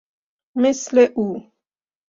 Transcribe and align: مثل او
مثل 0.57 0.97
او 1.17 1.41